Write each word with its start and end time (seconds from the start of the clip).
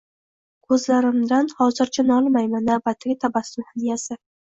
Ko’zlarimdan 0.71 1.53
hozircha 1.61 2.07
nolimayman 2.09 2.69
navbatdagi 2.73 3.19
tabassum 3.29 3.73
hadyasi. 3.73 4.25